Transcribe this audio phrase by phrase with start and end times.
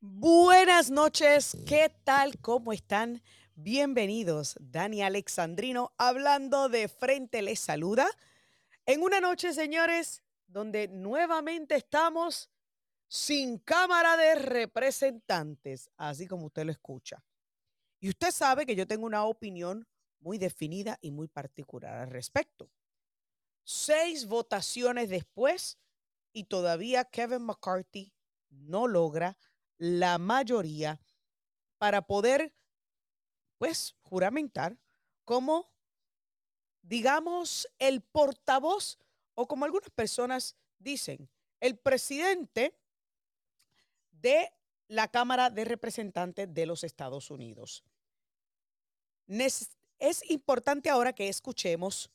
[0.00, 2.38] Buenas noches, ¿qué tal?
[2.38, 3.20] ¿Cómo están?
[3.56, 8.08] Bienvenidos, Dani Alexandrino, hablando de frente les saluda.
[8.86, 12.48] En una noche, señores, donde nuevamente estamos
[13.08, 17.20] sin Cámara de Representantes, así como usted lo escucha.
[17.98, 19.84] Y usted sabe que yo tengo una opinión
[20.20, 22.70] muy definida y muy particular al respecto.
[23.64, 25.76] Seis votaciones después
[26.32, 28.12] y todavía Kevin McCarthy
[28.48, 29.36] no logra
[29.78, 31.00] la mayoría
[31.78, 32.54] para poder,
[33.58, 34.76] pues, juramentar
[35.24, 35.72] como,
[36.82, 38.98] digamos, el portavoz
[39.34, 42.76] o como algunas personas dicen, el presidente
[44.10, 44.52] de
[44.88, 47.84] la Cámara de Representantes de los Estados Unidos.
[49.26, 52.10] Es importante ahora que escuchemos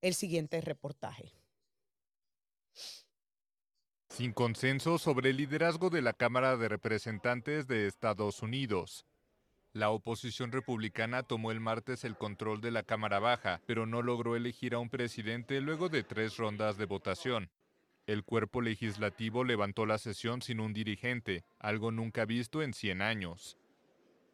[0.00, 1.32] el siguiente reportaje.
[4.16, 9.04] Sin consenso sobre el liderazgo de la Cámara de Representantes de Estados Unidos.
[9.74, 14.34] La oposición republicana tomó el martes el control de la Cámara Baja, pero no logró
[14.34, 17.50] elegir a un presidente luego de tres rondas de votación.
[18.06, 23.58] El cuerpo legislativo levantó la sesión sin un dirigente, algo nunca visto en 100 años.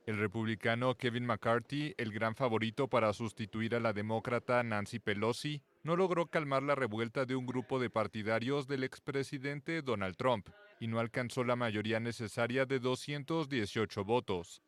[0.06, 5.97] El republicano Kevin McCarthy, el gran favorito para sustituir a la demócrata Nancy Pelosi, no
[5.97, 10.48] logró calmar la revuelta de un grupo de partidarios del expresidente Donald Trump
[10.80, 14.62] y no alcanzó la mayoría necesaria de 218 votos.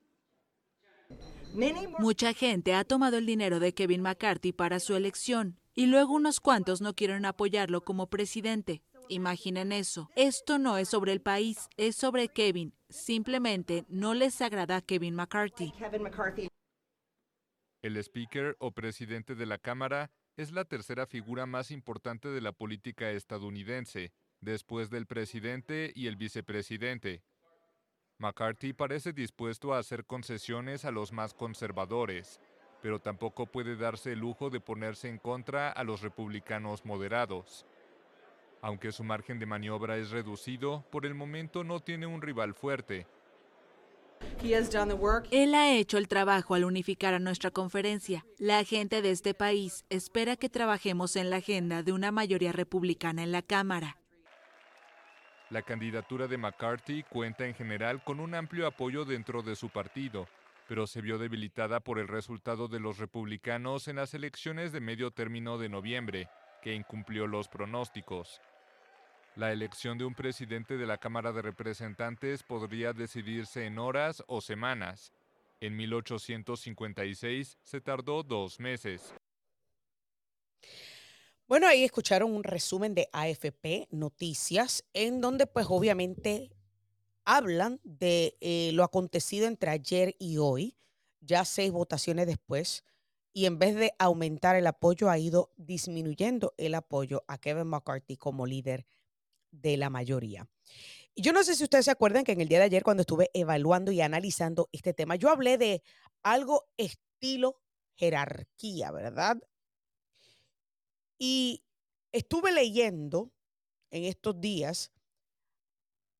[1.98, 6.40] Mucha gente ha tomado el dinero de Kevin McCarthy para su elección y luego unos
[6.40, 8.82] cuantos no quieren apoyarlo como presidente.
[9.08, 10.10] Imaginen eso.
[10.16, 12.74] Esto no es sobre el país, es sobre Kevin.
[12.88, 15.72] Simplemente no les agrada a Kevin McCarthy.
[17.82, 22.52] El speaker o presidente de la Cámara es la tercera figura más importante de la
[22.52, 27.22] política estadounidense, después del presidente y el vicepresidente.
[28.18, 32.40] McCarthy parece dispuesto a hacer concesiones a los más conservadores,
[32.82, 37.66] pero tampoco puede darse el lujo de ponerse en contra a los republicanos moderados.
[38.60, 43.06] Aunque su margen de maniobra es reducido, por el momento no tiene un rival fuerte,
[45.30, 48.26] él ha hecho el trabajo al unificar a nuestra conferencia.
[48.38, 53.22] La gente de este país espera que trabajemos en la agenda de una mayoría republicana
[53.22, 53.96] en la Cámara.
[55.50, 60.26] La candidatura de McCarthy cuenta en general con un amplio apoyo dentro de su partido,
[60.68, 65.10] pero se vio debilitada por el resultado de los republicanos en las elecciones de medio
[65.10, 66.28] término de noviembre,
[66.62, 68.40] que incumplió los pronósticos.
[69.36, 74.40] La elección de un presidente de la Cámara de Representantes podría decidirse en horas o
[74.40, 75.12] semanas.
[75.60, 79.12] En 1856 se tardó dos meses.
[81.48, 86.52] Bueno, ahí escucharon un resumen de AFP Noticias, en donde pues obviamente
[87.24, 90.76] hablan de eh, lo acontecido entre ayer y hoy,
[91.20, 92.84] ya seis votaciones después,
[93.32, 98.16] y en vez de aumentar el apoyo, ha ido disminuyendo el apoyo a Kevin McCarthy
[98.16, 98.86] como líder
[99.60, 100.48] de la mayoría.
[101.16, 103.30] Yo no sé si ustedes se acuerdan que en el día de ayer, cuando estuve
[103.34, 105.82] evaluando y analizando este tema, yo hablé de
[106.22, 107.60] algo estilo
[107.96, 109.36] jerarquía, ¿verdad?
[111.18, 111.62] Y
[112.12, 113.32] estuve leyendo
[113.90, 114.92] en estos días,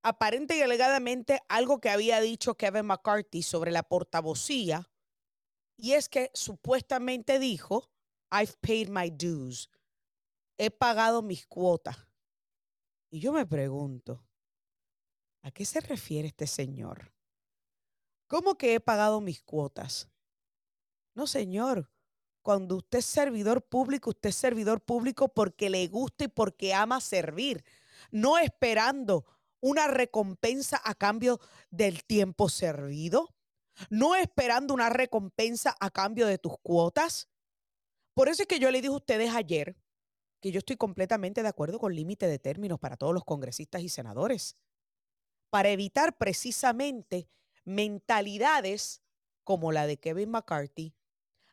[0.04, 4.88] aparente y alegadamente, algo que había dicho Kevin McCarthy sobre la portavocía,
[5.76, 7.90] y es que supuestamente dijo,
[8.30, 9.68] I've paid my dues,
[10.56, 11.96] he pagado mis cuotas.
[13.14, 14.26] Y yo me pregunto,
[15.42, 17.12] ¿a qué se refiere este señor?
[18.26, 20.08] ¿Cómo que he pagado mis cuotas?
[21.14, 21.88] No, señor.
[22.42, 27.00] Cuando usted es servidor público, usted es servidor público porque le gusta y porque ama
[27.00, 27.64] servir,
[28.10, 29.24] no esperando
[29.60, 31.38] una recompensa a cambio
[31.70, 33.32] del tiempo servido,
[33.90, 37.28] no esperando una recompensa a cambio de tus cuotas.
[38.12, 39.76] Por eso es que yo le dije a ustedes ayer
[40.44, 43.88] que yo estoy completamente de acuerdo con límite de términos para todos los congresistas y
[43.88, 44.58] senadores,
[45.48, 47.30] para evitar precisamente
[47.64, 49.00] mentalidades
[49.42, 50.94] como la de Kevin McCarthy.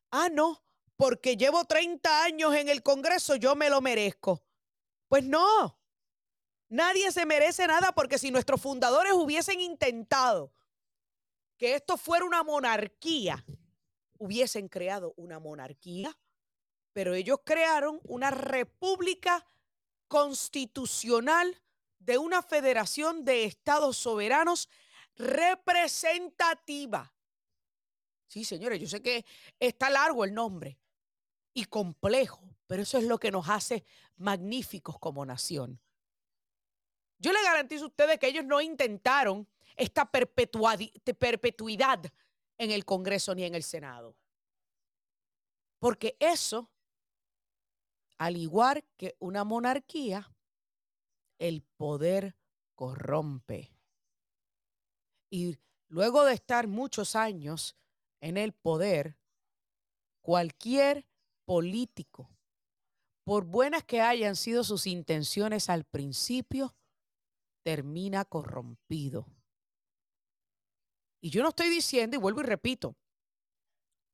[0.09, 0.65] Ah, no,
[0.97, 4.43] porque llevo 30 años en el Congreso, yo me lo merezco.
[5.07, 5.79] Pues no,
[6.67, 10.53] nadie se merece nada porque si nuestros fundadores hubiesen intentado
[11.57, 13.45] que esto fuera una monarquía,
[14.17, 16.13] hubiesen creado una monarquía
[16.93, 19.47] pero ellos crearon una república
[20.07, 21.61] constitucional
[21.99, 24.69] de una federación de estados soberanos
[25.15, 27.13] representativa.
[28.27, 29.25] Sí, señores, yo sé que
[29.59, 30.79] está largo el nombre
[31.53, 33.83] y complejo, pero eso es lo que nos hace
[34.17, 35.79] magníficos como nación.
[37.19, 41.99] Yo le garantizo a ustedes que ellos no intentaron esta perpetuidad
[42.57, 44.15] en el Congreso ni en el Senado.
[45.77, 46.70] Porque eso,
[48.21, 50.31] al igual que una monarquía,
[51.39, 52.35] el poder
[52.75, 53.75] corrompe.
[55.31, 55.57] Y
[55.87, 57.75] luego de estar muchos años
[58.21, 59.17] en el poder,
[60.23, 61.07] cualquier
[61.45, 62.29] político,
[63.23, 66.75] por buenas que hayan sido sus intenciones al principio,
[67.63, 69.25] termina corrompido.
[71.23, 72.95] Y yo no estoy diciendo, y vuelvo y repito,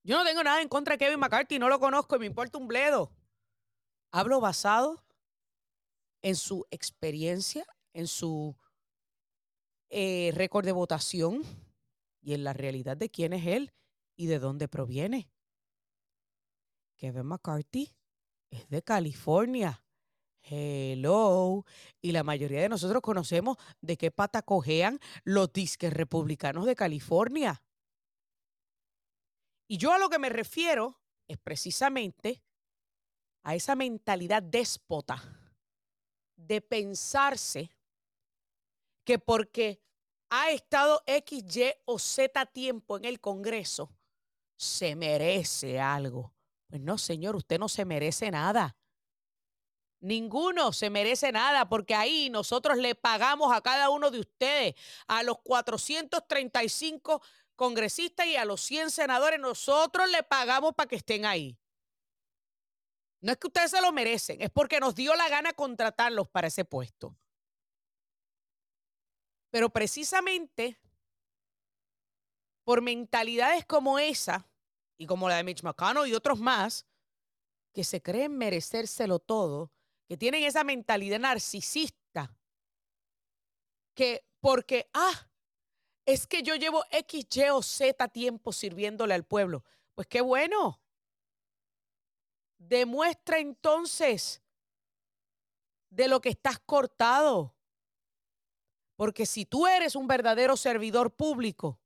[0.06, 2.58] yo no tengo nada en contra de Kevin McCarthy, no lo conozco y me importa
[2.58, 3.12] un bledo.
[4.12, 5.04] Hablo basado
[6.22, 8.56] en su experiencia, en su
[9.90, 11.44] eh, récord de votación
[12.22, 13.74] y en la realidad de quién es él
[14.16, 15.32] y de dónde proviene.
[16.98, 17.96] Kevin McCarthy
[18.50, 19.84] es de California.
[20.42, 21.66] Hello.
[22.02, 27.62] Y la mayoría de nosotros conocemos de qué pata cojean los disques republicanos de California.
[29.68, 32.42] Y yo a lo que me refiero es precisamente
[33.44, 35.24] a esa mentalidad déspota
[36.36, 37.72] de pensarse
[39.04, 39.82] que porque
[40.30, 43.90] ha estado X, Y o Z tiempo en el Congreso,
[44.58, 46.34] se merece algo.
[46.68, 48.76] Pues no, señor, usted no se merece nada.
[50.00, 54.76] Ninguno se merece nada porque ahí nosotros le pagamos a cada uno de ustedes,
[55.08, 57.22] a los 435
[57.56, 61.58] congresistas y a los 100 senadores, nosotros le pagamos para que estén ahí.
[63.22, 66.48] No es que ustedes se lo merecen, es porque nos dio la gana contratarlos para
[66.48, 67.16] ese puesto.
[69.50, 70.78] Pero precisamente
[72.64, 74.46] por mentalidades como esa,
[74.98, 76.86] y como la de Mitch McConnell y otros más,
[77.74, 79.72] que se creen merecérselo todo,
[80.08, 82.36] que tienen esa mentalidad narcisista,
[83.96, 85.30] que porque, ah,
[86.06, 89.64] es que yo llevo X, Y o Z tiempo sirviéndole al pueblo.
[89.94, 90.82] Pues qué bueno.
[92.58, 94.42] Demuestra entonces
[95.90, 97.54] de lo que estás cortado.
[98.96, 101.80] Porque si tú eres un verdadero servidor público,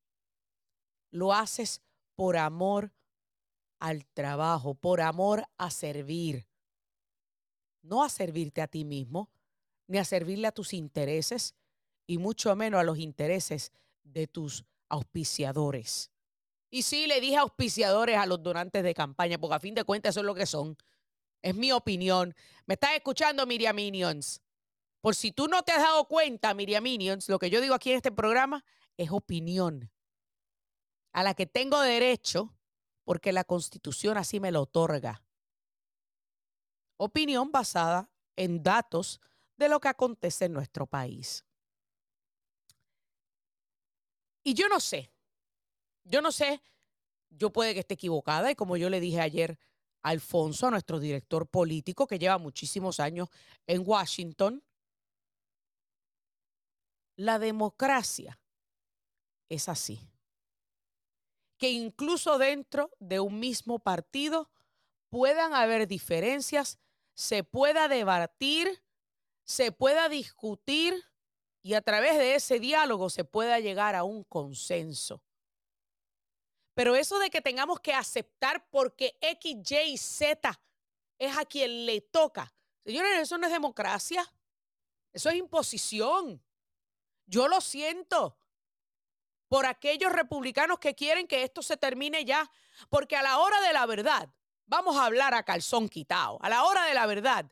[1.12, 1.82] lo haces
[2.16, 2.94] por amor
[3.80, 6.48] al trabajo, por amor a servir.
[7.82, 9.30] No a servirte a ti mismo,
[9.88, 11.56] ni a servirle a tus intereses,
[12.08, 13.72] y mucho menos a los intereses
[14.04, 16.12] de tus auspiciadores.
[16.72, 20.12] Y sí, le dije auspiciadores a los donantes de campaña, porque a fin de cuentas
[20.12, 20.78] eso es lo que son.
[21.42, 22.34] Es mi opinión.
[22.66, 24.42] ¿Me estás escuchando, Miriam Minions?
[25.02, 27.92] Por si tú no te has dado cuenta, Miriam Minions, lo que yo digo aquí
[27.92, 28.64] en este programa
[28.96, 29.92] es opinión
[31.12, 32.56] a la que tengo derecho
[33.04, 35.24] porque la constitución así me lo otorga.
[36.96, 39.20] Opinión basada en datos
[39.58, 41.44] de lo que acontece en nuestro país.
[44.44, 45.11] Y yo no sé,
[46.04, 46.62] yo no sé,
[47.30, 49.60] yo puede que esté equivocada y como yo le dije ayer
[50.04, 53.30] a Alfonso, a nuestro director político que lleva muchísimos años
[53.68, 54.64] en Washington,
[57.16, 58.40] la democracia
[59.50, 60.12] es así
[61.62, 64.50] que incluso dentro de un mismo partido
[65.10, 66.80] puedan haber diferencias,
[67.14, 68.82] se pueda debatir,
[69.44, 71.04] se pueda discutir
[71.62, 75.22] y a través de ese diálogo se pueda llegar a un consenso.
[76.74, 80.60] Pero eso de que tengamos que aceptar porque X, Y Z
[81.18, 82.54] es a quien le toca.
[82.84, 84.26] Señores, eso no es democracia.
[85.14, 86.42] Eso es imposición.
[87.26, 88.38] Yo lo siento
[89.48, 92.50] por aquellos republicanos que quieren que esto se termine ya,
[92.90, 94.30] porque a la hora de la verdad,
[94.66, 97.52] vamos a hablar a calzón quitado, a la hora de la verdad,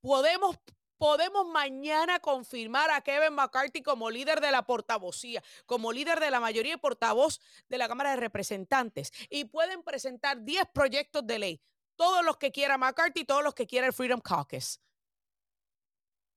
[0.00, 0.56] podemos,
[1.00, 6.40] podemos mañana confirmar a Kevin McCarthy como líder de la portavocía, como líder de la
[6.40, 7.40] mayoría de portavoz
[7.70, 11.62] de la Cámara de Representantes, y pueden presentar 10 proyectos de ley,
[11.96, 14.78] todos los que quiera McCarthy, todos los que quiera el Freedom Caucus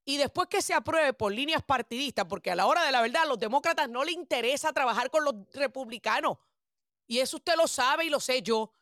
[0.06, 3.24] y después que se apruebe por líneas partidistas, porque a la hora de la verdad
[3.24, 6.38] a los demócratas no les interesa trabajar con los republicanos.
[7.08, 8.74] Y eso usted lo sabe y lo sé yo.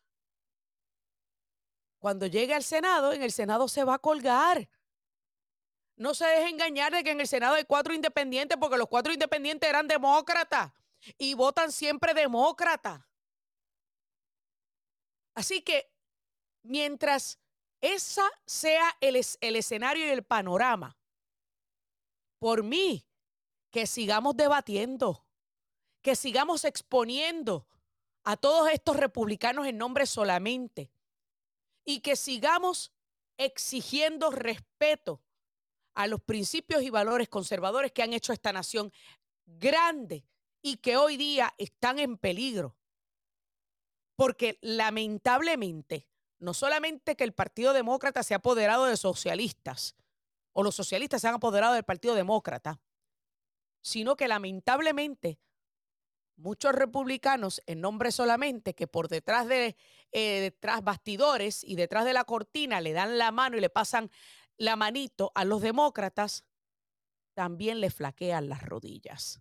[2.00, 4.68] Cuando llegue al Senado, en el Senado se va a colgar.
[5.96, 9.12] No se deje engañar de que en el Senado hay cuatro independientes, porque los cuatro
[9.12, 10.72] independientes eran demócratas
[11.18, 13.02] y votan siempre demócratas.
[15.34, 15.90] Así que
[16.62, 17.38] mientras
[17.80, 20.96] esa sea el, el escenario y el panorama,
[22.38, 23.06] por mí,
[23.70, 25.24] que sigamos debatiendo,
[26.02, 27.66] que sigamos exponiendo
[28.24, 30.92] a todos estos republicanos en nombre solamente
[31.84, 32.92] y que sigamos
[33.36, 35.22] exigiendo respeto
[35.94, 38.92] a los principios y valores conservadores que han hecho esta nación
[39.46, 40.24] grandes
[40.62, 42.76] y que hoy día están en peligro.
[44.16, 46.08] Porque lamentablemente,
[46.38, 49.96] no solamente que el Partido Demócrata se ha apoderado de socialistas,
[50.52, 52.80] o los socialistas se han apoderado del Partido Demócrata,
[53.80, 55.40] sino que lamentablemente
[56.36, 59.76] muchos republicanos, en nombre solamente que por detrás de
[60.12, 64.10] eh, detrás bastidores y detrás de la cortina le dan la mano y le pasan
[64.56, 66.44] la manito a los demócratas,
[67.34, 69.40] también le flaquean las rodillas.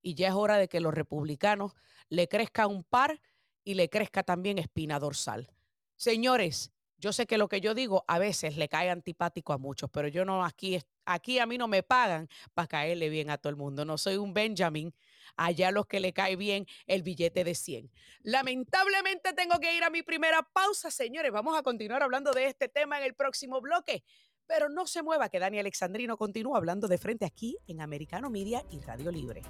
[0.00, 1.74] Y ya es hora de que los republicanos
[2.08, 3.20] le crezca un par
[3.64, 5.52] y le crezca también espina dorsal.
[5.96, 9.90] Señores, yo sé que lo que yo digo a veces le cae antipático a muchos,
[9.90, 13.50] pero yo no aquí, aquí a mí no me pagan para caerle bien a todo
[13.50, 13.84] el mundo.
[13.84, 14.94] No soy un Benjamin,
[15.36, 17.90] allá los que le cae bien el billete de 100.
[18.22, 21.32] Lamentablemente tengo que ir a mi primera pausa, señores.
[21.32, 24.04] Vamos a continuar hablando de este tema en el próximo bloque.
[24.46, 28.64] Pero no se mueva que Dani Alexandrino continúa hablando de frente aquí en Americano Media
[28.70, 29.42] y Radio Libre.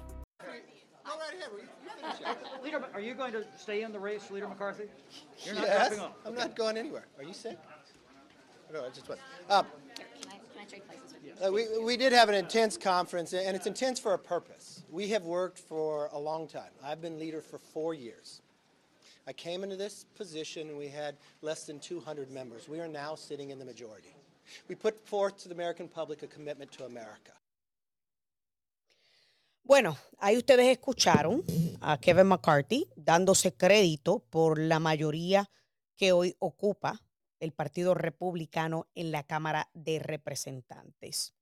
[2.63, 4.85] Leader, are you going to stay in the race, Leader McCarthy?
[5.43, 6.11] You're not yes, dropping off.
[6.25, 7.05] I'm not going anywhere.
[7.17, 7.57] Are you sick?
[8.71, 9.21] No, I just went.
[9.49, 11.47] Um, Can I, can I trade places with you?
[11.47, 14.83] uh, we, we did have an intense conference, and it's intense for a purpose.
[14.89, 16.71] We have worked for a long time.
[16.83, 18.41] I've been leader for four years.
[19.27, 22.67] I came into this position and we had less than 200 members.
[22.67, 24.15] We are now sitting in the majority.
[24.67, 27.31] We put forth to the American public a commitment to America.
[29.65, 31.41] Bueno, ahí ustedes escucharon
[31.79, 35.49] a Kevin McCarthy dándose crédito por la mayoría
[35.95, 37.01] que hoy ocupa
[37.39, 41.33] el Partido Republicano en la Cámara de Representantes.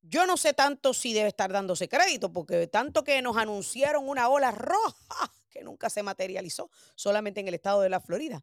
[0.00, 4.30] Yo no sé tanto si debe estar dándose crédito, porque tanto que nos anunciaron una
[4.30, 8.42] ola roja que nunca se materializó, solamente en el estado de la Florida.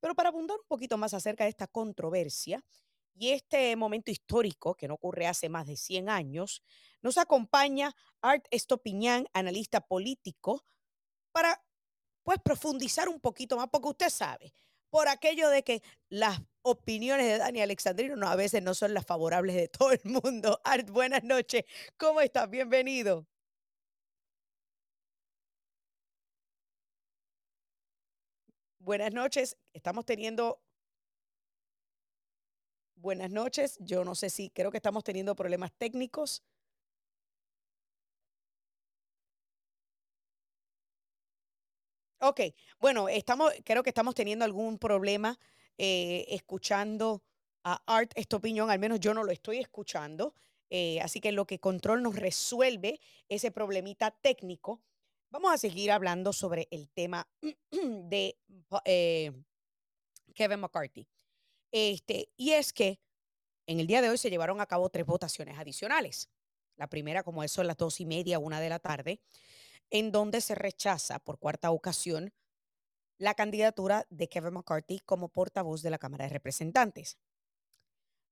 [0.00, 2.62] Pero para abundar un poquito más acerca de esta controversia
[3.18, 6.62] y este momento histórico que no ocurre hace más de 100 años,
[7.02, 10.64] nos acompaña Art Estopiñán, analista político,
[11.32, 11.62] para
[12.22, 14.52] pues profundizar un poquito más, porque usted sabe,
[14.90, 19.04] por aquello de que las opiniones de Dani Alexandrino no, a veces no son las
[19.06, 20.60] favorables de todo el mundo.
[20.64, 21.64] Art, buenas noches.
[21.96, 22.48] ¿Cómo estás?
[22.50, 23.26] Bienvenido.
[28.78, 29.56] Buenas noches.
[29.74, 30.62] Estamos teniendo
[33.00, 33.76] Buenas noches.
[33.80, 36.42] Yo no sé si creo que estamos teniendo problemas técnicos.
[42.20, 42.40] Ok,
[42.80, 45.38] bueno, estamos, creo que estamos teniendo algún problema
[45.76, 47.22] eh, escuchando
[47.62, 50.34] a Art Estopiñón, al menos yo no lo estoy escuchando.
[50.70, 54.82] eh, así que lo que Control nos resuelve ese problemita técnico,
[55.30, 57.26] vamos a seguir hablando sobre el tema
[57.70, 58.36] de
[58.84, 59.32] eh,
[60.34, 61.06] Kevin McCarthy.
[61.70, 63.00] Este, y es que
[63.66, 66.30] en el día de hoy se llevaron a cabo tres votaciones adicionales.
[66.76, 69.20] La primera, como eso, a las dos y media, una de la tarde,
[69.90, 72.32] en donde se rechaza por cuarta ocasión
[73.18, 77.18] la candidatura de Kevin McCarthy como portavoz de la Cámara de Representantes.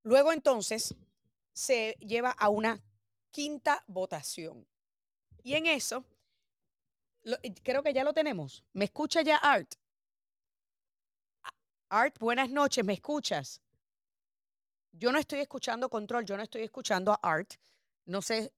[0.03, 0.95] Luego entonces
[1.53, 2.81] se lleva a una
[3.31, 4.67] quinta votación.
[5.43, 6.05] Y en eso,
[7.25, 8.65] eh, creo que ya lo tenemos.
[8.73, 9.75] ¿Me escucha ya Art?
[11.89, 13.61] Art, buenas noches, ¿me escuchas?
[14.93, 17.55] Yo no estoy escuchando control, yo no estoy escuchando a Art.
[18.07, 18.53] No sé.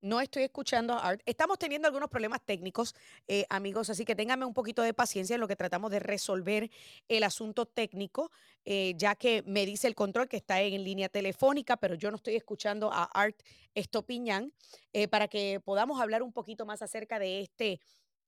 [0.00, 1.22] No estoy escuchando a Art.
[1.26, 2.94] Estamos teniendo algunos problemas técnicos,
[3.28, 6.70] eh, amigos, así que ténganme un poquito de paciencia en lo que tratamos de resolver
[7.08, 8.30] el asunto técnico,
[8.64, 12.16] eh, ya que me dice el control que está en línea telefónica, pero yo no
[12.16, 13.40] estoy escuchando a Art
[13.74, 14.52] Estopiñán,
[14.92, 17.80] eh, para que podamos hablar un poquito más acerca de este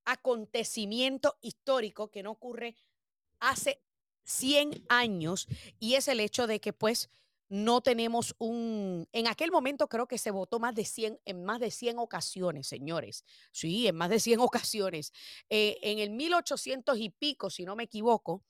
[0.04, 2.76] acontecimiento histórico que no ocurre
[3.40, 3.82] hace
[4.24, 5.46] 100 años
[5.78, 7.10] y es el hecho de que pues
[7.48, 11.60] no tenemos un en aquel momento creo que se votó más de 100 en más
[11.60, 13.24] de 100 ocasiones, señores.
[13.52, 15.12] Sí, en más de 100 ocasiones.
[15.50, 18.42] Eh, en el 1800 y pico, si no me equivoco,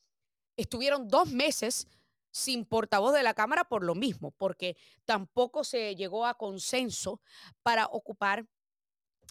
[0.56, 1.88] estuvieron dos meses
[2.30, 7.20] sin portavoz de la Cámara por lo mismo, porque tampoco se llegó a consenso
[7.62, 8.46] para ocupar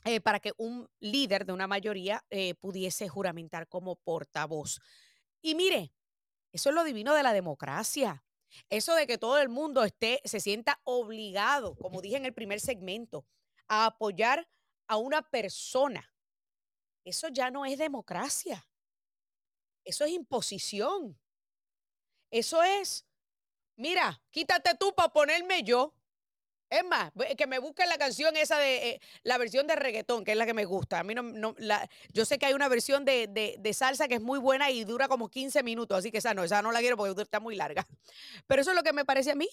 [0.06, 4.80] eh, para que un líder de una mayoría eh, pudiese juramentar como portavoz.
[5.42, 5.94] Y mire,
[6.52, 8.24] eso es lo divino de la democracia.
[8.70, 12.60] Eso de que todo el mundo esté, se sienta obligado, como dije en el primer
[12.60, 13.26] segmento,
[13.68, 14.48] a apoyar
[14.88, 16.14] a una persona.
[17.04, 18.68] Eso ya no es democracia.
[19.84, 21.20] Eso es imposición.
[22.32, 23.06] Eso es,
[23.76, 25.96] mira, quítate tú para ponerme yo.
[26.74, 30.24] Es más, bu- que me busquen la canción esa de eh, la versión de reggaetón,
[30.24, 31.00] que es la que me gusta.
[31.00, 34.08] A mí no, no- la, yo sé que hay una versión de, de- de salsa
[34.08, 36.72] que es muy buena y dura como 15 minutos, así que esa no, esa no
[36.72, 37.86] la quiero porque está muy larga.
[38.48, 39.48] Pero eso es lo que me parece a mí.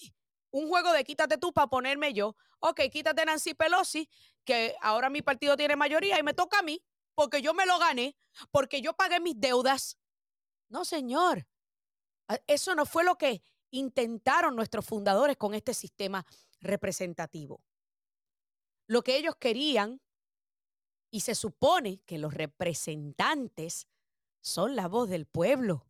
[0.53, 2.35] un juego de quítate tú para ponerme yo.
[2.59, 4.09] Ok, quítate Nancy Pelosi,
[4.43, 6.83] que ahora mi partido tiene mayoría y me toca a mí,
[7.15, 8.17] porque yo me lo gané,
[8.51, 9.97] porque yo pagué mis deudas.
[10.69, 11.47] No, señor.
[12.27, 16.25] Ah, eso no fue lo que intentaron nuestros fundadores con este sistema
[16.61, 17.61] representativo.
[18.87, 20.01] Lo que ellos querían,
[21.09, 23.87] y se supone que los representantes
[24.39, 25.85] son la voz del pueblo.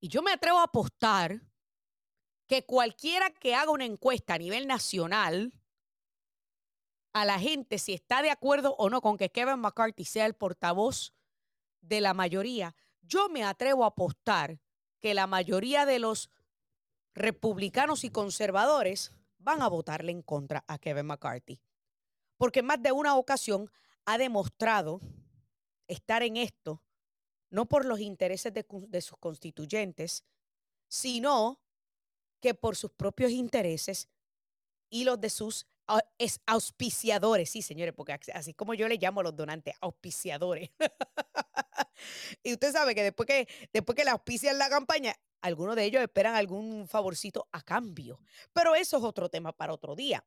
[0.00, 1.40] Y yo me atrevo a apostar
[2.46, 5.52] que cualquiera que haga una encuesta a nivel nacional
[7.12, 10.34] a la gente si está de acuerdo o no con que Kevin McCarthy sea el
[10.34, 11.14] portavoz
[11.80, 14.60] de la mayoría, yo me atrevo a apostar
[15.00, 16.30] que la mayoría de los
[17.14, 19.12] republicanos y conservadores
[19.48, 21.58] van a votarle en contra a Kevin McCarthy.
[22.36, 23.70] Porque en más de una ocasión
[24.04, 25.00] ha demostrado
[25.86, 26.82] estar en esto,
[27.48, 30.24] no por los intereses de, sus constituyentes,
[30.86, 31.62] sino
[32.40, 34.10] que por sus propios intereses
[34.90, 35.66] y los de sus
[36.44, 40.68] auspiciadores, sí, señores, porque así como yo le llamo a los donantes, auspiciadores.
[42.42, 46.02] y usted sabe que después que, después que le auspician la campaña, algunos de ellos
[46.02, 48.20] esperan algún favorcito a cambio.
[48.52, 50.24] Pero eso es otro tema para otro día.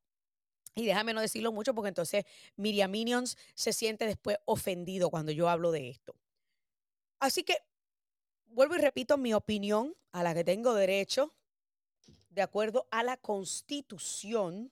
[0.75, 2.23] Y déjame no decirlo mucho porque entonces
[2.55, 6.15] Miriam Minions se siente después ofendido cuando yo hablo de esto.
[7.19, 7.57] Así que
[8.47, 11.33] vuelvo y repito mi opinión a la que tengo derecho
[12.29, 14.71] de acuerdo a la constitución,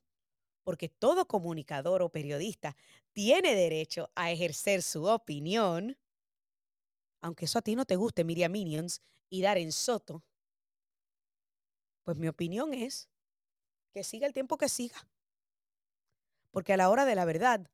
[0.63, 2.75] porque todo comunicador o periodista
[3.11, 5.97] tiene derecho a ejercer su opinión,
[7.21, 10.23] aunque eso a ti no te guste, Miriam Minions, y dar en Soto,
[12.09, 13.07] pues mi opinión es
[13.93, 14.97] que siga el tiempo que siga.
[16.49, 17.69] Porque a la hora de la verdad,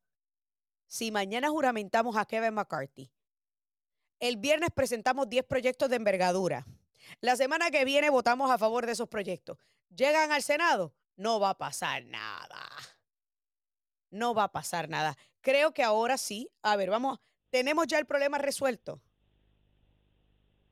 [0.86, 3.10] si mañana juramentamos a Kevin McCarthy,
[4.20, 6.66] el viernes presentamos 10 proyectos de envergadura,
[7.22, 9.56] la semana que viene votamos a favor de esos proyectos.
[9.88, 12.68] Llegan al Senado, no va a pasar nada.
[14.10, 15.16] No va a pasar nada.
[15.40, 16.50] Creo que ahora sí.
[16.60, 19.00] A ver, vamos, ¿tenemos ya el problema resuelto?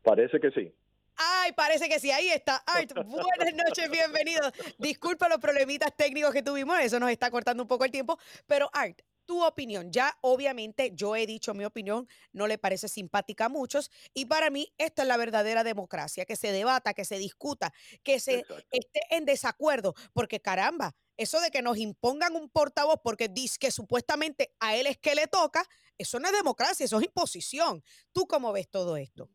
[0.02, 0.74] Parece que sí.
[1.16, 2.56] Ay, parece que sí, ahí está.
[2.66, 4.52] Art, buenas noches, bienvenidos.
[4.78, 8.68] Disculpa los problemitas técnicos que tuvimos, eso nos está cortando un poco el tiempo, pero
[8.72, 9.90] Art, tu opinión.
[9.92, 14.50] Ya obviamente yo he dicho mi opinión, no le parece simpática a muchos y para
[14.50, 17.72] mí esta es la verdadera democracia, que se debata, que se discuta,
[18.02, 23.28] que se esté en desacuerdo, porque caramba, eso de que nos impongan un portavoz porque
[23.28, 25.64] dice que supuestamente a él es que le toca,
[25.96, 27.84] eso no es democracia, eso es imposición.
[28.12, 29.30] ¿Tú cómo ves todo esto?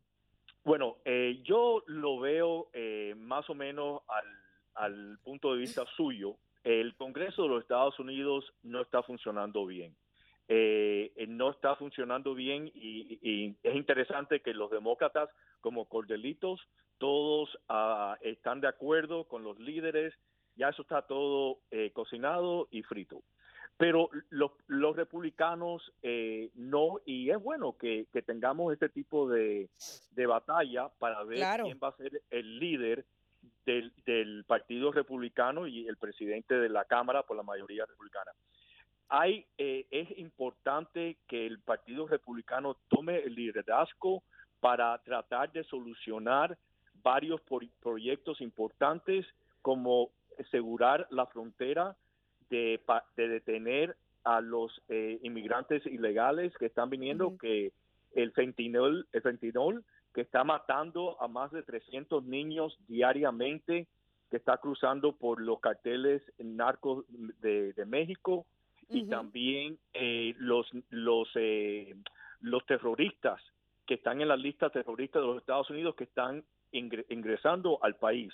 [0.64, 4.02] Bueno, eh, yo lo veo eh, más o menos
[4.76, 9.96] al, punto de vista suyo, el Congreso de los Estados Unidos no está funcionando bien.
[10.52, 15.30] Eh, eh, no está funcionando bien y, es interesante que los demócratas
[15.62, 16.60] como Cordelitos
[16.98, 20.14] todos ah, están de acuerdo con los líderes,
[20.56, 23.22] ya eso está todo eh, cocinado y frito.
[23.80, 25.94] Pero los, republicanos
[26.56, 29.70] no, y es bueno que, tengamos este tipo de,
[30.28, 33.06] batalla para ver quién va a ser el líder
[34.06, 38.32] del, Partido Republicano y el presidente de la Cámara por la mayoría republicana.
[39.10, 44.24] Hay, eh, es importante que el Partido Republicano tome el liderazgo
[44.60, 46.58] para tratar de solucionar
[47.02, 47.42] varios
[47.80, 49.26] proyectos importantes
[49.62, 51.96] como asegurar la frontera,
[52.50, 52.80] de,
[53.16, 57.72] detener a los eh, inmigrantes ilegales que están viniendo, que
[58.14, 59.84] el fentinol, el fentinol
[60.14, 63.88] que está matando a más de 300 niños diariamente,
[64.30, 68.46] que está cruzando por los carteles narcos de, México
[68.90, 71.96] y también eh, los los eh,
[72.42, 73.42] los terroristas
[73.86, 78.32] que están en la lista terrorista de los Estados Unidos que están ingresando al país.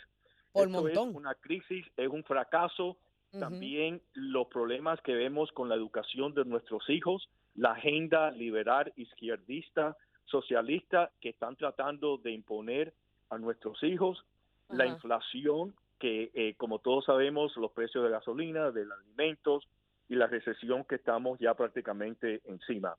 [0.51, 2.97] Por Esto es una crisis, es un fracaso.
[3.39, 9.97] También los problemas que vemos con la educación de nuestros hijos, la agenda liberal izquierdista
[10.25, 12.93] socialistas que están tratando de imponer
[13.29, 14.25] a nuestros hijos
[14.69, 19.67] la inflación que, eh, como todos sabemos, los precios de gasolina, de los alimentos
[20.09, 22.95] y la recesión que estamos ya prácticamente encima.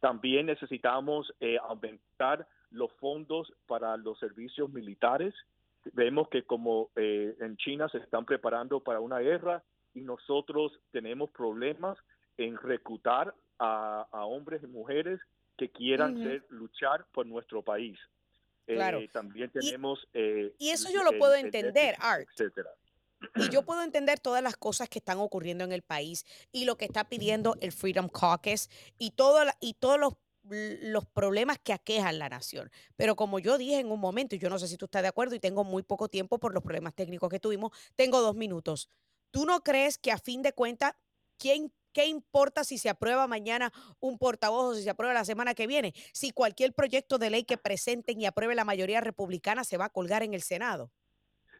[0.00, 5.34] También necesitamos eh, aumentar los fondos para los servicios militares.
[5.92, 9.62] Vemos que como eh, en China se están preparando para una guerra
[9.94, 11.98] y nosotros tenemos problemas
[12.36, 15.20] en reclutar a, a hombres y mujeres
[15.56, 17.98] que quieran ser, luchar por nuestro país.
[18.66, 18.98] Claro.
[19.00, 19.98] Eh, también tenemos...
[20.14, 22.28] Y, eh, y eso yo lo puedo entender, Art.
[22.32, 22.70] Etcétera.
[23.34, 26.76] Y yo puedo entender todas las cosas que están ocurriendo en el país y lo
[26.76, 32.18] que está pidiendo el Freedom Caucus y, todo y todos los los problemas que aquejan
[32.18, 32.70] la nación.
[32.96, 35.08] Pero como yo dije en un momento, y yo no sé si tú estás de
[35.08, 38.88] acuerdo y tengo muy poco tiempo por los problemas técnicos que tuvimos, tengo dos minutos.
[39.30, 40.94] ¿Tú no crees que a fin de cuentas,
[41.38, 45.54] ¿quién, ¿qué importa si se aprueba mañana un portavoz o si se aprueba la semana
[45.54, 45.92] que viene?
[46.12, 49.90] Si cualquier proyecto de ley que presenten y apruebe la mayoría republicana se va a
[49.90, 50.90] colgar en el Senado.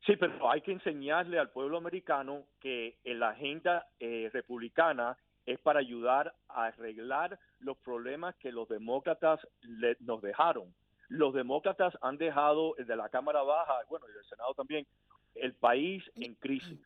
[0.07, 5.59] Sí, pero hay que enseñarle al pueblo americano que en la agenda eh, republicana es
[5.61, 9.41] para ayudar a arreglar los problemas que los demócratas
[10.01, 10.75] nos dejaron.
[11.09, 14.87] Los demócratas han dejado de la Cámara Baja, bueno, y del Senado también,
[15.35, 16.81] el país en crisis.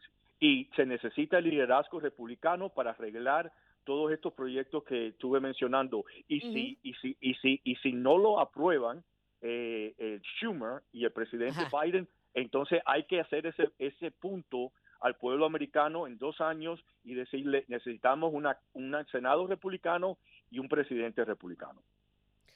[0.44, 3.50] Y se necesita el liderazgo republicano para arreglar
[3.85, 6.04] todos estos proyectos que estuve mencionando.
[6.28, 9.02] Y si, y si, y si, y si no lo aprueban,
[9.40, 15.16] eh, el Schumer y el presidente Biden, entonces hay que hacer ese, ese punto al
[15.16, 20.18] pueblo americano en dos años y decirle necesitamos una, un Senado republicano
[20.50, 21.80] y un presidente republicano.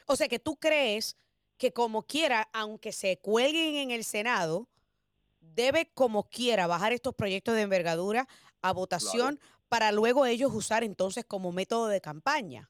[0.05, 1.17] O sea que tú crees
[1.57, 4.69] que como quiera, aunque se cuelguen en el Senado,
[5.55, 8.27] debe como quiera bajar estos proyectos de envergadura
[8.63, 12.69] a votación para luego ellos usar entonces como método de campaña.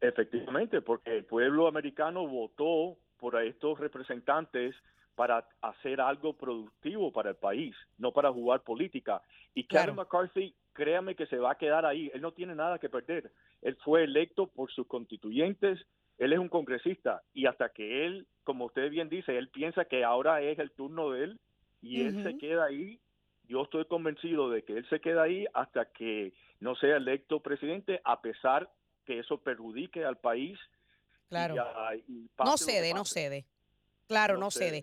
[0.00, 4.74] Efectivamente, porque el pueblo americano votó por estos representantes
[5.14, 9.20] para hacer algo productivo para el país, no para jugar política.
[9.54, 12.10] Y Kevin McCarthy, créame que se va a quedar ahí.
[12.14, 13.30] Él no tiene nada que perder.
[13.60, 15.78] Él fue electo por sus constituyentes.
[16.16, 20.04] Él es un congresista y hasta que él, como usted bien dice, él piensa que
[20.04, 21.40] ahora es el turno de él
[21.82, 23.00] y él se queda ahí.
[23.48, 28.00] Yo estoy convencido de que él se queda ahí hasta que no sea electo presidente,
[28.04, 28.70] a pesar
[29.04, 30.58] que eso perjudique al país.
[31.28, 31.56] Claro.
[32.38, 33.46] no cede, no cede.
[34.06, 34.82] Claro, no, cede.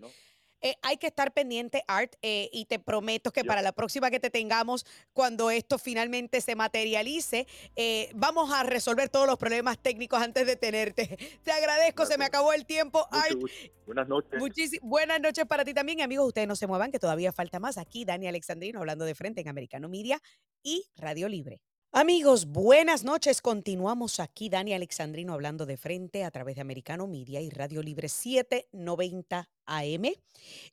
[0.60, 4.20] Eh, hay que estar pendiente, Art, eh, y te prometo que para la próxima que
[4.20, 10.20] te tengamos, cuando esto finalmente se materialice, eh, vamos a resolver todos los problemas técnicos
[10.20, 11.18] antes de tenerte.
[11.44, 13.38] Te agradezco, se me acabó el tiempo, Art.
[13.86, 14.80] Buenas noches.
[14.82, 16.26] buenas noches para ti también, amigos.
[16.28, 17.78] Ustedes no se muevan, que todavía falta más.
[17.78, 20.20] Aquí Dani Alexandrino hablando de frente en Americano Media
[20.62, 21.62] y Radio Libre.
[21.92, 23.40] Amigos, buenas noches.
[23.40, 28.10] Continuamos aquí, Dani Alexandrino, hablando de frente a través de Americano Media y Radio Libre
[28.10, 30.04] 790 AM.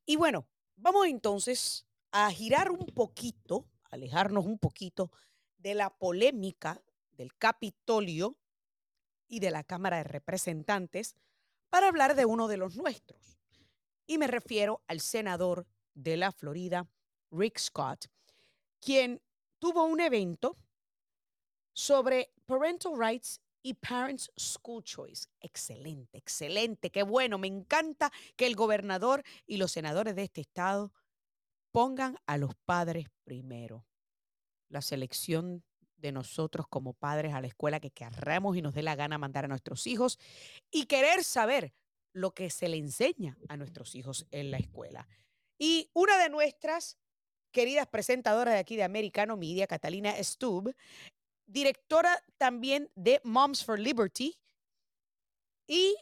[0.05, 5.09] Y bueno, vamos entonces a girar un poquito, alejarnos un poquito
[5.57, 8.37] de la polémica del Capitolio
[9.29, 11.15] y de la Cámara de Representantes
[11.69, 13.39] para hablar de uno de los nuestros.
[14.05, 16.89] Y me refiero al senador de la Florida,
[17.31, 18.07] Rick Scott,
[18.81, 19.21] quien
[19.59, 20.57] tuvo un evento
[21.75, 25.27] sobre parental rights y Parents School Choice.
[25.41, 27.37] Excelente, excelente, qué bueno.
[27.37, 30.93] Me encanta que el gobernador y los senadores de este estado
[31.71, 33.85] pongan a los padres primero.
[34.69, 35.63] La selección
[35.97, 39.45] de nosotros como padres a la escuela que querramos y nos dé la gana mandar
[39.45, 40.19] a nuestros hijos
[40.71, 41.73] y querer saber
[42.13, 45.07] lo que se le enseña a nuestros hijos en la escuela.
[45.57, 46.97] Y una de nuestras
[47.51, 50.75] queridas presentadoras de aquí de Americano Media, Catalina Stub,
[51.45, 54.37] directora también de Moms for Liberty
[55.67, 55.95] y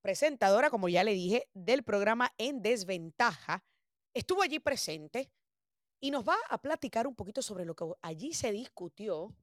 [0.00, 3.64] presentadora, como ya le dije, del programa En Desventaja.
[4.14, 5.30] Estuvo allí presente
[6.00, 9.34] y nos va a platicar un poquito sobre lo que allí se discutió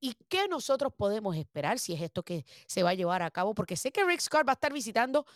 [0.00, 3.54] y qué nosotros podemos esperar si es esto que se va a llevar a cabo,
[3.54, 5.26] porque sé que Rick Scott va a estar visitando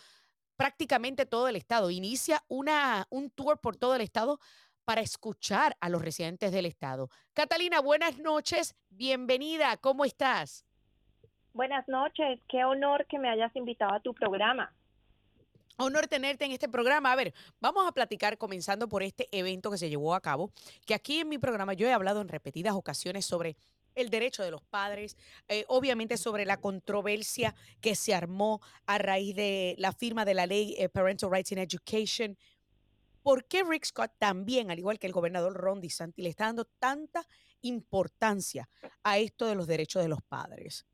[0.55, 1.91] prácticamente todo el estado.
[1.91, 4.39] Inicia una, un tour por todo el estado
[4.85, 7.09] para escuchar a los residentes del Estado.
[7.33, 10.65] Catalina, buenas noches, bienvenida, ¿cómo estás?
[11.53, 14.73] Buenas noches, qué honor que me hayas invitado a tu programa.
[15.77, 17.11] Honor tenerte en este programa.
[17.11, 20.51] A ver, vamos a platicar comenzando por este evento que se llevó a cabo,
[20.85, 23.55] que aquí en mi programa yo he hablado en repetidas ocasiones sobre
[23.95, 25.17] el derecho de los padres,
[25.47, 30.45] eh, obviamente sobre la controversia que se armó a raíz de la firma de la
[30.45, 32.37] ley eh, Parental Rights in Education,
[33.23, 36.65] ¿Por qué Rick Scott también, al igual que el gobernador Ron DeSantis, le está dando
[36.65, 37.23] tanta
[37.61, 38.67] importancia
[39.01, 40.85] a esto de los derechos de los padres?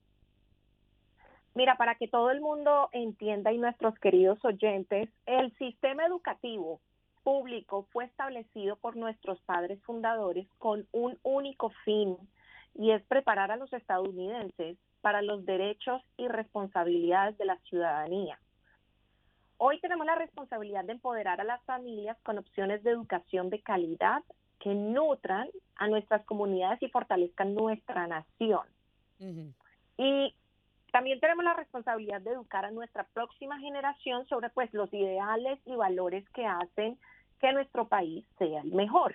[1.55, 6.79] Mira, para que todo el mundo entienda y nuestros queridos oyentes, el sistema educativo
[7.23, 12.15] público fue establecido por nuestros padres fundadores con un único fin
[12.75, 18.39] y es preparar a los estadounidenses para los derechos y responsabilidades de la ciudadanía.
[19.61, 24.23] Hoy tenemos la responsabilidad de empoderar a las familias con opciones de educación de calidad
[24.57, 28.65] que nutran a nuestras comunidades y fortalezcan nuestra nación.
[29.97, 30.33] Y
[30.93, 35.75] también tenemos la responsabilidad de educar a nuestra próxima generación sobre pues los ideales y
[35.75, 36.97] valores que hacen
[37.41, 39.13] que nuestro país sea el mejor.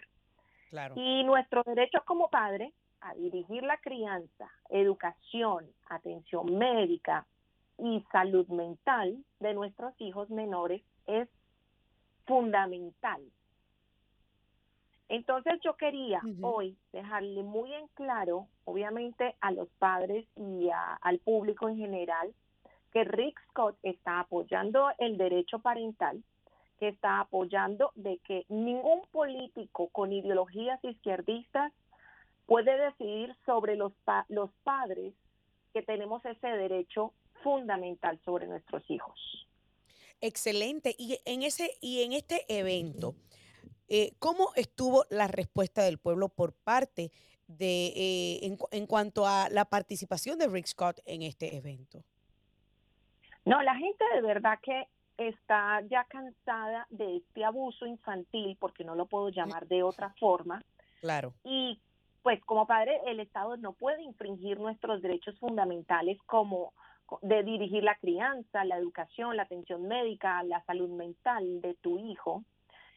[0.94, 7.24] Y nuestro derecho como padre a dirigir la crianza, educación, atención médica,
[7.78, 11.28] y salud mental de nuestros hijos menores es
[12.26, 13.22] fundamental.
[15.08, 20.70] Entonces yo quería hoy dejarle muy en claro, obviamente a los padres y
[21.02, 22.34] al público en general,
[22.92, 26.22] que Rick Scott está apoyando el derecho parental,
[26.78, 31.72] que está apoyando de que ningún político con ideologías izquierdistas
[32.46, 33.92] puede decidir sobre los,
[34.28, 35.12] los padres
[35.72, 37.12] que tenemos ese derecho
[37.44, 39.46] fundamental sobre nuestros hijos.
[40.20, 40.96] Excelente.
[40.98, 43.14] Y en ese y en este evento,
[43.88, 47.12] eh, ¿cómo estuvo la respuesta del pueblo por parte
[47.46, 52.02] de eh, en, en, cuanto a la participación de Rick Scott en este evento?
[53.44, 58.94] No, la gente de verdad que está ya cansada de este abuso infantil, porque no
[58.94, 60.62] lo puedo llamar de otra forma.
[61.00, 61.34] Claro.
[61.44, 61.78] Y
[62.22, 66.72] pues como padre, el Estado no puede infringir nuestros derechos fundamentales como
[67.22, 72.44] de dirigir la crianza, la educación, la atención médica, la salud mental de tu hijo,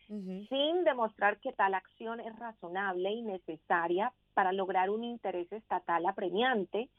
[0.08, 6.90] sin demostrar que tal acción es razonable y necesaria para lograr un interés estatal apremiante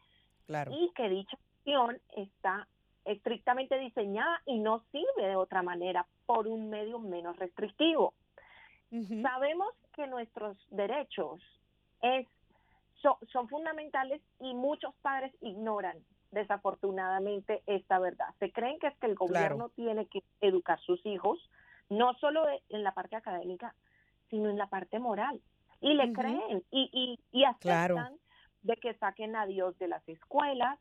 [0.47, 0.73] claro.
[0.73, 2.69] y que dicha acción está
[3.07, 8.13] estrictamente diseñada y no sirve de otra manera por un medio menos restrictivo.
[8.91, 11.41] Sabemos que nuestros derechos
[12.03, 12.27] es,
[13.33, 15.97] son fundamentales y muchos padres ignoran
[16.31, 18.27] desafortunadamente esta verdad.
[18.39, 21.39] Se creen que es que el gobierno tiene que educar a sus hijos,
[21.89, 23.75] no solo en la parte académica,
[24.31, 25.41] sino en la parte moral.
[25.81, 28.19] Y le creen y, y, y aceptan
[28.63, 30.79] de que saquen a Dios de las escuelas,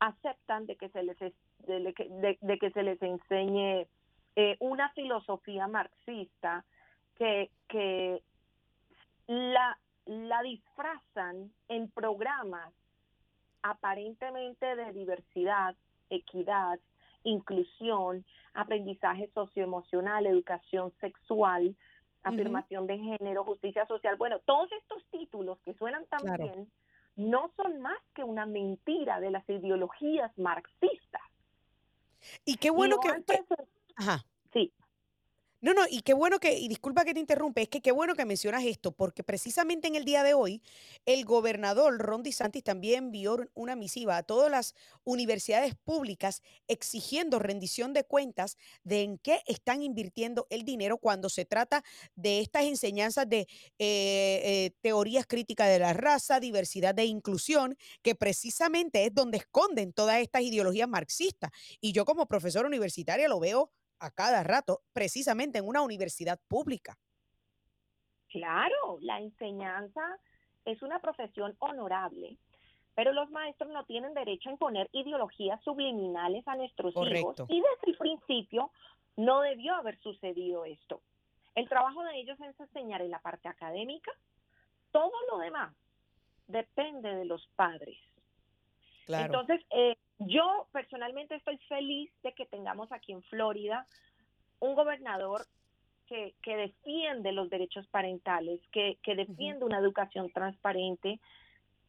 [0.00, 3.86] aceptan de que se les de, que se les enseñe
[4.36, 6.64] eh, una filosofía marxista
[7.16, 8.22] que, que
[9.26, 12.72] la, la disfrazan en programas
[13.62, 15.74] aparentemente de diversidad,
[16.10, 16.78] equidad,
[17.24, 21.76] inclusión, aprendizaje socioemocional, educación sexual,
[22.22, 24.16] afirmación de género, justicia social.
[24.16, 26.70] Bueno, todos estos títulos que suenan tan bien
[27.16, 31.22] no son más que una mentira de las ideologías marxistas.
[32.44, 33.10] Y qué bueno que,
[33.96, 34.24] Ajá.
[34.52, 34.72] Sí.
[35.60, 38.14] No, no, y qué bueno que, y disculpa que te interrumpe, es que qué bueno
[38.14, 40.62] que mencionas esto, porque precisamente en el día de hoy,
[41.04, 47.92] el gobernador Ron DeSantis también envió una misiva a todas las universidades públicas exigiendo rendición
[47.92, 51.82] de cuentas de en qué están invirtiendo el dinero cuando se trata
[52.14, 53.46] de estas enseñanzas de eh,
[53.80, 60.20] eh, teorías críticas de la raza, diversidad de inclusión, que precisamente es donde esconden todas
[60.20, 61.50] estas ideologías marxistas.
[61.80, 66.96] Y yo como profesora universitaria lo veo a cada rato, precisamente en una universidad pública.
[68.28, 70.02] Claro, la enseñanza
[70.64, 72.36] es una profesión honorable,
[72.94, 77.92] pero los maestros no tienen derecho a imponer ideologías subliminales a nuestros hijos y desde
[77.92, 78.70] el principio
[79.16, 81.00] no debió haber sucedido esto.
[81.54, 84.12] El trabajo de ellos es enseñar en la parte académica,
[84.92, 85.74] todo lo demás
[86.46, 87.98] depende de los padres.
[89.08, 93.86] Entonces, eh, yo personalmente estoy feliz de que tengamos aquí en Florida
[94.60, 95.46] un gobernador
[96.06, 101.20] que, que defiende los derechos parentales, que, que defiende una educación transparente.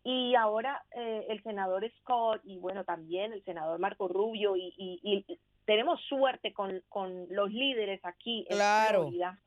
[0.03, 5.39] Y ahora eh, el senador Scott y bueno, también el senador Marco Rubio y, y,
[5.65, 8.57] tenemos suerte con, con, los líderes aquí en
[8.89, 9.39] Florida.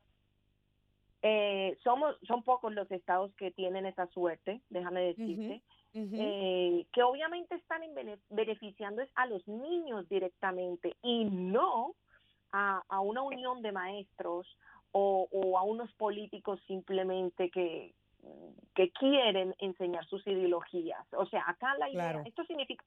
[1.21, 5.61] Eh, somos, son pocos los estados que tienen esa suerte, déjame decirte.
[5.95, 7.81] Eh, que obviamente están
[8.29, 11.93] beneficiando a los niños directamente y no
[12.51, 14.47] a, una unión de maestros
[14.91, 15.27] o,
[15.57, 17.93] a unos políticos simplemente que,
[18.73, 21.05] que quieren enseñar sus ideologías.
[21.13, 22.83] O sea, acá la idea, esto significa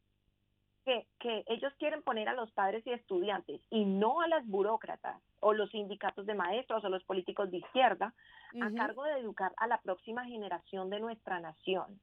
[0.84, 5.20] que, que, ellos quieren poner a los padres y estudiantes y no a las burócratas
[5.40, 8.14] o los sindicatos de maestros o los políticos de izquierda
[8.60, 12.00] a cargo de educar a la próxima generación de nuestra nación.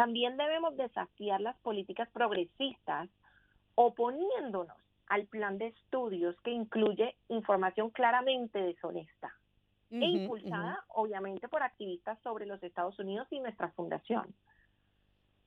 [0.00, 3.10] También debemos desafiar las políticas progresistas
[3.74, 4.74] oponiéndonos
[5.08, 9.36] al plan de estudios que incluye información claramente deshonesta
[9.90, 14.34] e impulsada obviamente por activistas sobre los Estados Unidos y nuestra fundación.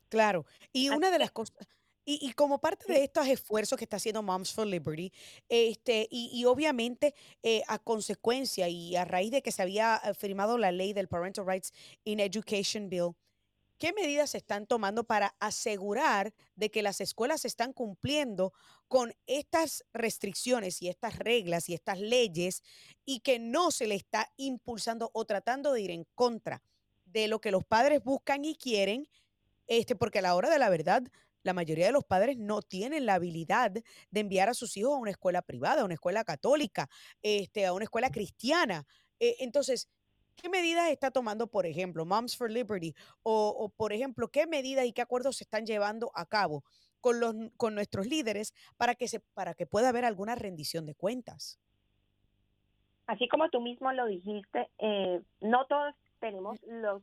[0.09, 1.57] Claro, y una de las cosas...
[2.05, 5.11] Y, como parte de estos esfuerzos que está haciendo Moms for Liberty,
[5.49, 10.59] este, y, obviamente eh, a consecuencia y a raíz de que se había eh, firmado
[10.59, 13.15] la ley del Parental Rights in Education Bill,
[13.77, 18.53] ¿Qué medidas se están tomando para asegurar de que las escuelas están cumpliendo
[18.87, 22.61] con estas restricciones y estas reglas y estas leyes
[23.05, 26.61] y que no se le está impulsando o tratando de ir en contra
[27.05, 29.07] de lo que los padres buscan y quieren?
[29.67, 31.03] Este, porque a la hora de la verdad,
[31.43, 34.97] la mayoría de los padres no tienen la habilidad de enviar a sus hijos a
[34.99, 36.89] una escuela privada, a una escuela católica,
[37.21, 38.85] este, a una escuela cristiana.
[39.19, 39.89] Eh, entonces,
[40.35, 42.93] ¿qué medidas está tomando, por ejemplo, Moms for Liberty?
[43.23, 46.63] O, o, por ejemplo, ¿qué medidas y qué acuerdos se están llevando a cabo
[47.01, 50.95] con, los, con nuestros líderes para que, se, para que pueda haber alguna rendición de
[50.95, 51.59] cuentas?
[53.07, 57.01] Así como tú mismo lo dijiste, eh, no todos tenemos los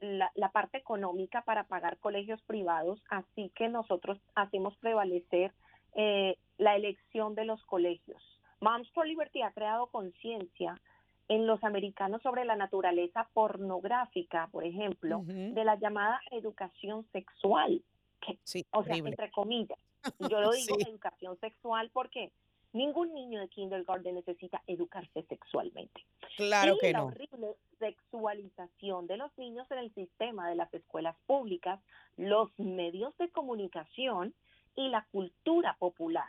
[0.00, 5.52] la, la, parte económica para pagar colegios privados, así que nosotros hacemos prevalecer
[5.94, 8.22] eh, la elección de los colegios.
[8.60, 10.80] Moms for Liberty ha creado conciencia
[11.28, 17.82] en los americanos sobre la naturaleza pornográfica, por ejemplo, de la llamada educación sexual,
[18.20, 18.38] que,
[18.70, 19.78] o sea, entre comillas.
[20.30, 22.30] Yo lo digo educación sexual porque
[22.72, 26.04] ningún niño de kindergarten necesita educarse sexualmente.
[26.36, 27.06] Claro que la no.
[27.06, 31.80] horrible sexualización de los niños en el sistema de las escuelas públicas,
[32.16, 34.34] los medios de comunicación
[34.76, 36.28] y la cultura popular.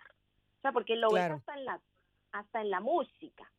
[0.57, 1.79] O sea, porque lo ves hasta en la
[2.31, 3.51] hasta en la música.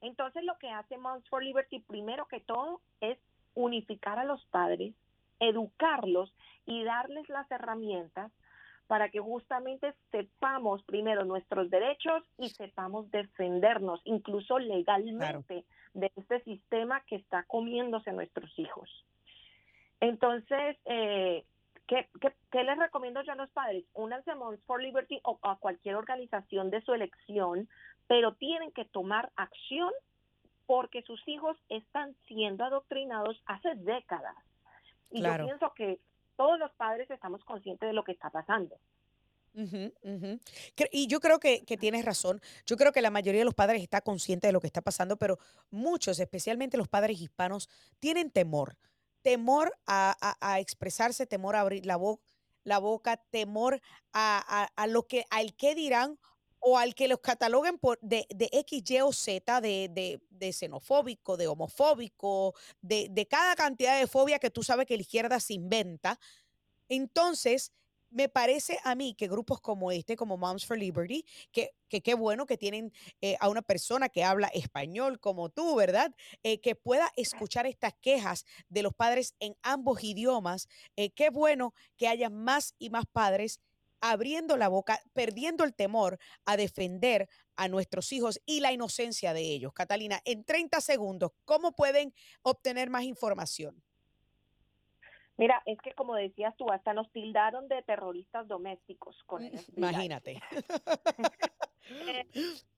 [0.00, 3.18] Entonces lo que hace Moms for Liberty primero que todo es
[3.54, 4.94] unificar a los padres,
[5.40, 6.32] educarlos
[6.66, 8.30] y darles las herramientas
[8.86, 17.00] para que justamente sepamos primero nuestros derechos y sepamos defendernos, incluso legalmente, de este sistema
[17.06, 18.88] que está comiéndose nuestros hijos.
[20.00, 21.44] Entonces, eh,
[21.86, 22.08] ¿qué,
[22.50, 23.84] qué, les recomiendo yo a los padres?
[23.94, 27.68] Únanse a Moms for Liberty o a cualquier organización de su elección,
[28.06, 29.92] pero tienen que tomar acción
[30.66, 34.36] porque sus hijos están siendo adoctrinados hace décadas.
[35.10, 36.00] Y yo pienso que
[36.36, 38.76] todos los padres estamos conscientes de lo que está pasando.
[40.92, 42.40] Y yo creo que, tienes razón.
[42.66, 45.16] Yo creo que la mayoría de los padres está consciente de lo que está pasando,
[45.16, 45.38] pero
[45.70, 48.76] muchos, especialmente los padres hispanos, tienen temor.
[49.26, 51.98] Temor a, expresarse, temor a abrir la,
[52.62, 53.80] la boca, temor
[54.12, 56.16] a, lo que, al qué dirán
[56.60, 61.36] o al que los cataloguen por de, de X, Y o Z, de, de, xenofóbico,
[61.36, 65.54] de homofóbico, de, de cada cantidad de fobia que tú sabes que la izquierda se
[65.54, 66.20] inventa.
[66.88, 67.72] Entonces,
[68.16, 72.46] me parece a mí que grupos como este, como Moms for Liberty, que qué bueno
[72.46, 76.14] que tienen eh, a una persona que habla español como tú, ¿verdad?
[76.42, 80.66] Eh, que pueda escuchar estas quejas de los padres en ambos idiomas.
[80.96, 83.60] Eh, qué bueno que haya más y más padres
[84.00, 89.42] abriendo la boca, perdiendo el temor a defender a nuestros hijos y la inocencia de
[89.42, 89.74] ellos.
[89.74, 93.82] Catalina, en 30 segundos, ¿cómo pueden obtener más información?
[95.36, 99.42] Mira, es que como decías tú, hasta nos tildaron de terroristas domésticos con
[99.76, 100.40] Imagínate.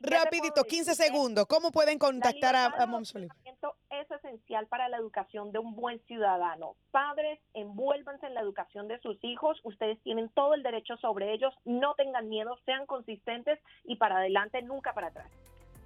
[0.00, 1.46] Rapidito, 15 segundos.
[1.46, 3.00] ¿Cómo pueden contactar a, a
[3.90, 6.76] Es esencial para la educación de un buen ciudadano.
[6.90, 9.60] Padres, envuélvanse en la educación de sus hijos.
[9.62, 11.54] Ustedes tienen todo el derecho sobre ellos.
[11.64, 15.30] No tengan miedo, sean consistentes y para adelante, nunca para atrás.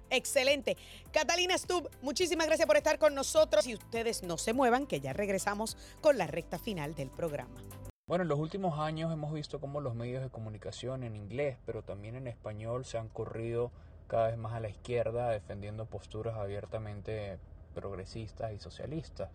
[0.09, 0.77] Excelente.
[1.11, 5.13] Catalina Stub, muchísimas gracias por estar con nosotros y ustedes no se muevan, que ya
[5.13, 7.55] regresamos con la recta final del programa.
[8.07, 11.83] Bueno, en los últimos años hemos visto cómo los medios de comunicación en inglés, pero
[11.83, 13.71] también en español, se han corrido
[14.07, 17.37] cada vez más a la izquierda, defendiendo posturas abiertamente
[17.75, 19.29] progresistas y socialistas.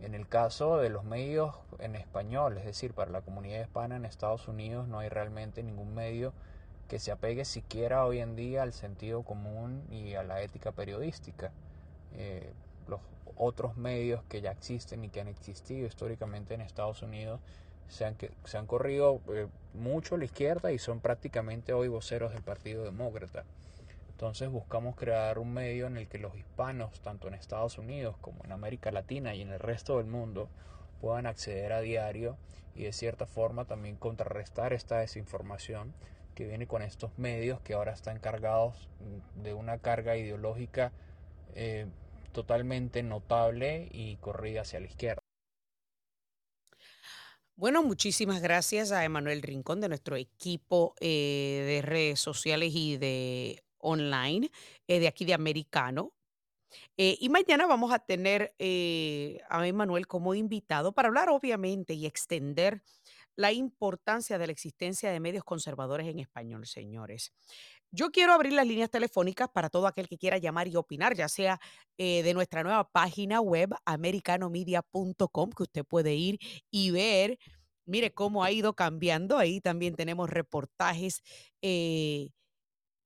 [0.00, 4.04] En el caso de los medios en español, es decir, para la comunidad hispana en
[4.04, 6.32] Estados Unidos, no hay realmente ningún medio
[6.88, 11.52] que se apegue siquiera hoy en día al sentido común y a la ética periodística.
[12.14, 12.52] Eh,
[12.88, 13.00] los
[13.36, 17.40] otros medios que ya existen y que han existido históricamente en Estados Unidos
[17.88, 22.84] se han, corrido eh, mucho a la izquierda y son prácticamente hoy voceros del Partido
[22.84, 23.44] Demócrata.
[24.10, 28.44] Entonces buscamos crear un medio en el que los hispanos, tanto en Estados Unidos como
[28.44, 30.48] en América Latina y en el resto del mundo,
[31.00, 32.36] puedan acceder a diario
[32.74, 35.94] y de cierta forma también contrarrestar esta desinformación
[36.38, 38.88] que viene con estos medios que ahora están cargados
[39.42, 40.92] de una carga ideológica
[41.56, 41.86] eh,
[42.30, 45.20] totalmente notable y corrida hacia la izquierda.
[47.56, 53.64] Bueno, muchísimas gracias a Emanuel Rincón de nuestro equipo eh, de redes sociales y de
[53.78, 54.48] online
[54.86, 56.12] eh, de aquí de Americano.
[56.96, 58.54] y mañana vamos a tener
[59.48, 62.84] a Emanuel como invitado para hablar obviamente y extender
[63.38, 67.30] la importancia de la existencia de medios conservadores en español, señores.
[67.92, 71.28] Yo quiero abrir las líneas telefónicas para todo aquel que quiera llamar y opinar, ya
[71.28, 71.60] sea
[71.98, 76.40] eh, de nuestra nueva página web, americanomedia.com, que usted puede ir
[76.72, 77.38] y ver,
[77.86, 79.38] mire cómo ha ido cambiando.
[79.38, 81.22] Ahí también tenemos reportajes
[81.62, 82.30] eh,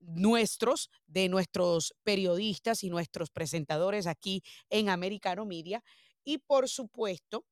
[0.00, 5.84] nuestros, de nuestros periodistas y nuestros presentadores aquí en Americano Media.
[6.24, 7.44] Y por supuesto,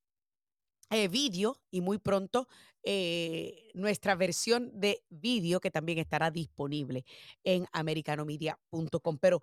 [0.91, 2.47] eh, vídeo y muy pronto
[2.83, 7.05] eh, nuestra versión de vídeo que también estará disponible
[7.43, 9.17] en americanomedia.com.
[9.19, 9.41] Pero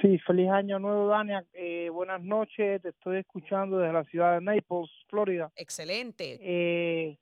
[0.00, 1.44] Sí, feliz año nuevo, Dania.
[1.52, 5.50] Eh, buenas noches, te estoy escuchando desde la ciudad de Naples, Florida.
[5.56, 6.38] Excelente.
[6.40, 7.18] Eh,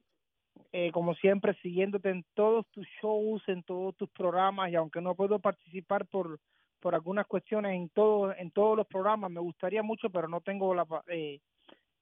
[0.72, 5.14] eh, como siempre, siguiéndote en todos tus shows, en todos tus programas, y aunque no
[5.14, 6.38] puedo participar por,
[6.80, 10.74] por algunas cuestiones en, todo, en todos los programas, me gustaría mucho, pero no tengo
[10.74, 10.86] la...
[11.08, 11.40] Eh,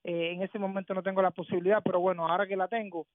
[0.05, 3.07] eh, en ese momento no tengo la posibilidad, pero bueno, ahora que la tengo,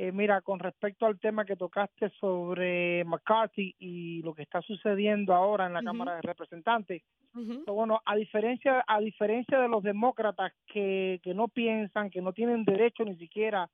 [0.00, 5.34] eh, mira, con respecto al tema que tocaste sobre McCarthy y lo que está sucediendo
[5.34, 10.52] ahora en la Cámara de Representantes, pues bueno, a diferencia a diferencia de los demócratas
[10.68, 13.68] que, que no piensan, que no tienen derecho ni siquiera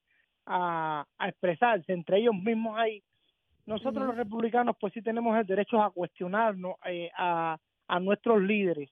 [0.46, 3.02] a, a expresarse, entre ellos mismos hay,
[3.66, 8.88] nosotros los republicanos pues sí tenemos el derecho a cuestionarnos eh, a, a nuestros líderes.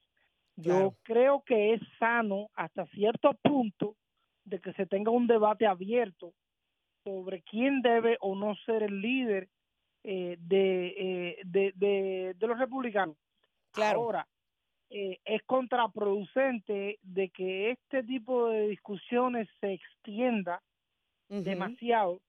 [0.56, 3.96] Yo creo que es sano hasta cierto punto
[4.44, 6.34] de que se tenga un debate abierto
[7.04, 9.48] sobre quién debe o no ser el líder
[10.04, 13.16] eh, de, eh, de, de, de, los republicanos.
[13.72, 14.00] Claro.
[14.00, 14.26] Ahora,
[14.90, 20.62] eh, es contraproducente de que este tipo de discusiones se extienda
[21.28, 22.20] demasiado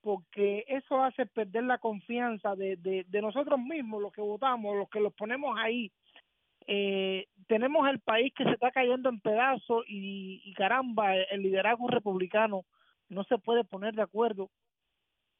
[0.00, 4.88] porque eso hace perder la confianza de, de, de nosotros mismos, los que votamos, los
[4.88, 5.92] que los ponemos ahí.
[6.66, 11.88] Eh, tenemos el país que se está cayendo en pedazos y, y caramba, el liderazgo
[11.88, 12.64] republicano
[13.08, 14.50] no se puede poner de acuerdo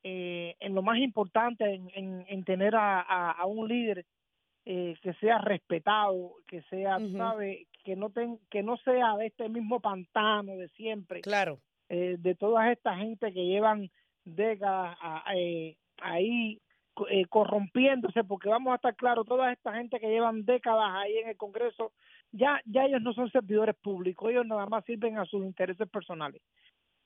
[0.03, 4.05] eh, en lo más importante, en, en, en tener a, a, a un líder
[4.67, 7.17] eh, que sea respetado, que sea, Ujú.
[7.17, 11.61] sabe, que no ten, que no sea de este mismo pantano de siempre, Claro.
[11.89, 13.91] eh, de toda esta gente que llevan
[14.25, 16.61] décadas a- eh, ahí
[17.11, 21.29] eh, corrompiéndose, porque vamos a estar claros, toda esta gente que llevan décadas ahí en
[21.29, 21.93] el Congreso,
[22.33, 26.43] ya, ya ellos no son servidores públicos, ellos nada más sirven a sus intereses personales.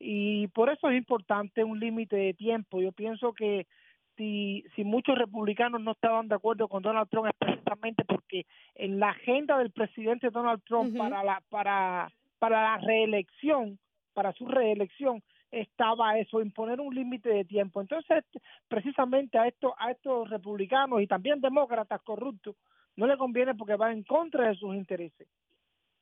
[0.04, 2.80] Y por eso es importante un límite de tiempo.
[2.82, 3.68] Yo pienso que
[4.16, 8.44] si, si muchos republicanos no estaban de acuerdo con Donald Trump es precisamente porque
[8.74, 13.78] en la agenda del presidente Donald Trump para la para para la reelección,
[14.12, 15.22] para su reelección
[15.52, 17.80] estaba eso, imponer un límite de tiempo.
[17.80, 18.24] Entonces,
[18.66, 22.56] precisamente a estos a estos republicanos y también demócratas corruptos
[22.96, 25.28] no le conviene porque va en contra de sus intereses.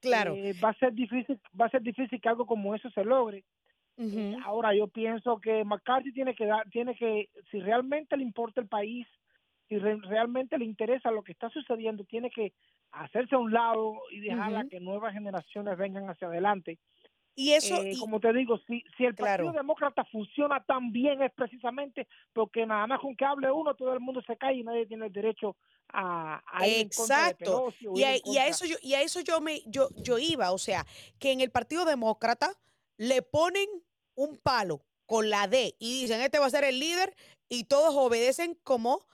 [0.01, 0.35] Claro.
[0.35, 3.45] Eh, va a ser difícil va a ser difícil que algo como eso se logre.
[4.01, 8.61] Eh, ahora yo pienso que McCarthy tiene que dar, tiene que, si realmente le importa
[8.61, 9.07] el país,
[9.69, 12.53] si re- realmente le interesa lo que está sucediendo, tiene que
[12.93, 16.79] hacerse a un lado y dejar a que nuevas generaciones vengan hacia adelante.
[17.37, 19.45] Y eso, Eh, y- como te digo, si, si el Claro.
[19.45, 23.93] Partido Demócrata funciona tan bien es precisamente porque nada más con que hable uno, todo
[23.93, 25.57] el mundo se cae y nadie tiene el derecho
[25.93, 27.35] a, a ir en contra de Exacto.
[27.35, 29.91] Pelosi Y ir a, en y a eso yo, y a eso yo me yo,
[29.97, 30.87] yo iba, o sea,
[31.19, 32.51] que en el Partido Demócrata
[32.97, 33.67] le ponen
[34.21, 37.17] un palo con la D y dicen, este va a ser el líder
[37.49, 39.07] y todos obedecen como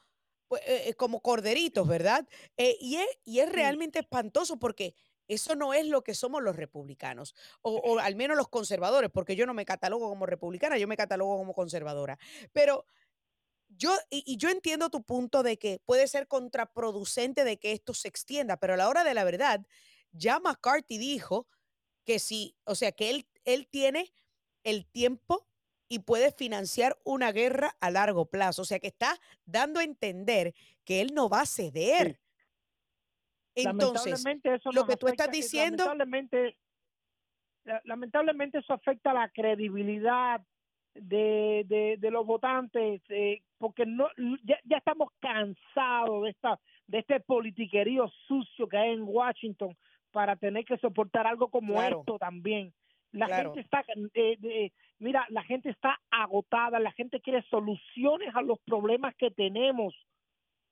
[0.48, 2.28] pues, eh, eh, como corderitos, ¿verdad?
[2.57, 4.94] Eh, y, es, y es realmente espantoso porque
[5.28, 9.34] eso no es lo que somos los republicanos, o, o al menos los conservadores, porque
[9.34, 12.16] yo no me catalogo como republicana, yo me catalogo como conservadora.
[12.52, 12.86] Pero
[13.68, 17.94] yo, y, y yo entiendo tu punto de que puede ser contraproducente de que esto
[17.94, 19.66] se extienda, pero a la hora de la verdad,
[20.12, 21.48] ya McCarthy dijo
[22.04, 24.12] que sí, o sea, que él, él tiene
[24.67, 25.47] el tiempo
[25.89, 29.14] y puede financiar una guerra a largo plazo, o sea, que está
[29.45, 30.53] dando a entender
[30.85, 32.19] que él no va a ceder.
[33.55, 36.57] Entonces, eso lo que tú estás afecta- eh, diciendo, lamentablemente
[37.64, 40.41] la- lamentablemente eso afecta la credibilidad
[40.95, 44.09] de, de, de los votantes eh, porque no
[44.45, 49.77] ya, ya estamos cansados de esta de este politiquerío sucio que hay en Washington
[50.11, 52.01] para tener que soportar algo como Claro.
[52.01, 52.73] esto también
[53.12, 53.54] la Claro.
[53.54, 53.84] gente está
[54.14, 59.30] eh, de- mira la gente está agotada la gente quiere soluciones a los problemas que
[59.30, 59.94] tenemos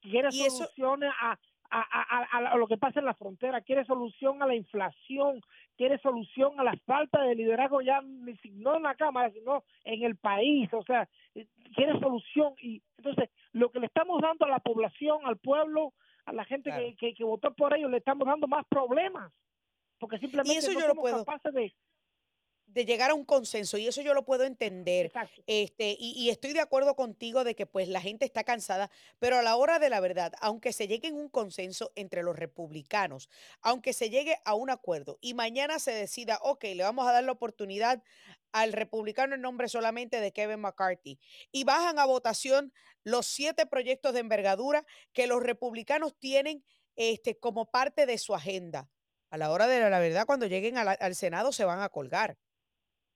[0.01, 1.39] quiere eso- soluciones a,
[1.71, 5.41] a, a, a- lo que pasa en la frontera, quiere solución a la inflación,
[5.77, 10.17] quiere solución a la falta de liderazgo ya no en la Cámara, sino en el
[10.17, 14.59] país, o sea, eh, quiere solución y entonces lo que le estamos dando a la
[14.61, 15.95] población, al pueblo,
[16.27, 16.85] a la gente Claro.
[16.85, 19.33] que, que, que votó por ellos, le estamos dando más problemas,
[19.99, 21.75] porque simplemente no somos puedo- capaces de...
[22.67, 25.07] de llegar a un consenso y eso yo lo puedo entender.
[25.07, 25.43] Exacto.
[25.47, 29.39] Este, y, y estoy de acuerdo contigo de que pues la gente está cansada, pero
[29.39, 33.29] a la hora de la verdad, aunque se llegue a un consenso entre los republicanos,
[33.63, 37.25] aunque se llegue a un acuerdo y mañana se decida, ok, le vamos a dar
[37.25, 38.03] la oportunidad
[38.53, 41.19] al republicano en nombre solamente de Kevin McCarthy
[41.53, 46.65] y bajan a votación los siete proyectos de envergadura que los republicanos tienen
[46.97, 48.89] este, como parte de su agenda.
[49.31, 52.39] A la hora de la verdad, cuando lleguen la- al Senado se van a colgar.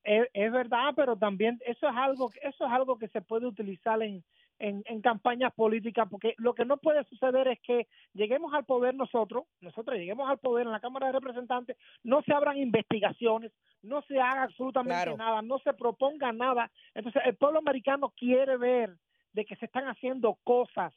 [0.04, 4.02] Es, es verdad, pero también eso es algo, eso es algo que se puede utilizar
[4.02, 4.24] en,
[4.58, 8.94] en, en campañas políticas, porque lo que no puede suceder es que lleguemos al poder
[8.94, 14.02] nosotros, nosotros lleguemos al poder en la Cámara de Representantes, no se abran investigaciones, no
[14.02, 15.16] se haga absolutamente Claro.
[15.16, 16.70] nada, no se proponga nada.
[16.94, 18.96] Entonces, el pueblo americano quiere ver
[19.32, 20.92] de que se están haciendo cosas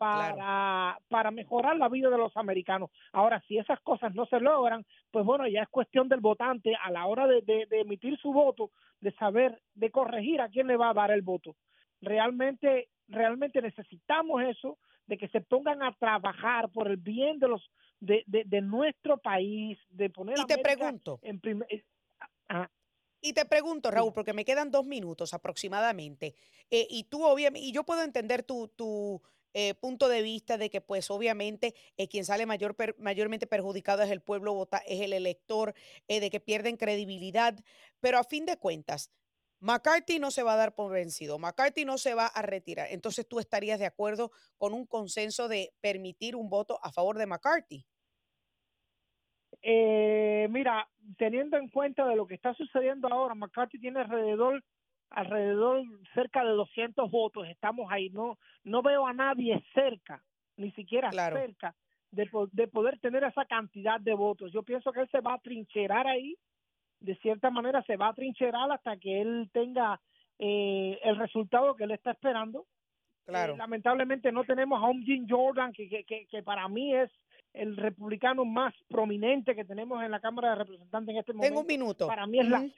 [0.00, 2.90] para, para mejorar la vida de los americanos.
[3.12, 6.90] Ahora, si esas cosas no se logran, pues bueno, ya es cuestión del votante a
[6.90, 8.70] la hora de, de- de emitir su voto,
[9.02, 11.54] de saber, de corregir a quién le va a dar el voto.
[12.00, 17.62] Realmente, realmente necesitamos eso, de que se pongan a trabajar por el bien de los
[18.00, 21.68] de, de, de nuestro país, de poner Y a te América pregunto, en primer
[22.48, 22.70] ah,
[23.20, 23.90] Y te pregunto.
[23.90, 26.34] Raúl, porque me quedan dos minutos aproximadamente,
[26.70, 29.20] eh, y tú obviamente, y yo puedo entender tu, tu
[29.54, 34.02] eh, punto de vista de que pues obviamente eh, quien sale mayor, per- mayormente perjudicado
[34.02, 35.74] es el pueblo, vota, es el elector,
[36.08, 37.58] eh, de que pierden credibilidad,
[38.00, 39.12] pero a fin de cuentas,
[39.60, 43.28] McCarthy no se va a dar por vencido, McCarthy no se va a retirar, entonces
[43.28, 47.86] tú estarías de acuerdo con un consenso de permitir un voto a favor de McCarthy.
[49.62, 50.88] Eh, mira,
[51.18, 54.64] teniendo en cuenta de lo que está sucediendo ahora, McCarthy tiene alrededor
[55.10, 55.82] alrededor
[56.14, 57.46] cerca de 200 votos.
[57.48, 58.10] Estamos ahí.
[58.10, 60.22] No no veo a nadie cerca,
[60.56, 61.36] ni siquiera Claro.
[61.36, 61.74] cerca
[62.10, 64.52] de, de poder tener esa cantidad de votos.
[64.52, 66.36] Yo pienso que él se va a trincherar ahí.
[67.00, 70.00] De cierta manera se va a trincherar hasta que él tenga
[70.38, 72.66] eh, el resultado que él está esperando.
[73.24, 73.54] Claro.
[73.54, 77.10] Eh, lamentablemente no tenemos a un Jim Jordan que, que, que, que para mí es
[77.52, 81.48] el republicano más prominente que tenemos en la Cámara de Representantes en este momento.
[81.48, 82.06] Tengo un minuto.
[82.06, 82.68] Para mí es la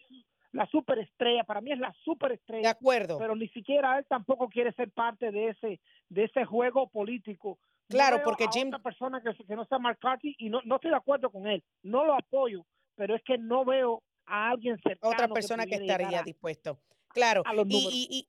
[0.71, 3.19] superestrella, para mí es la De superestrella, acuerdo.
[3.19, 7.59] pero ni siquiera él tampoco quiere ser parte de ese de ese juego político.
[7.89, 10.97] Claro, porque Jim- otra persona que, que no sea McCarthy y no, no estoy de
[10.97, 15.29] acuerdo con él, no lo apoyo, pero es que no veo a alguien cercano otra
[15.29, 16.79] persona que, estaría a- dispuesto.
[17.09, 17.43] Claro.
[17.45, 18.29] a los y, y-